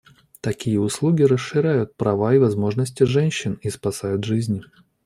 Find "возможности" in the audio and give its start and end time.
2.39-3.03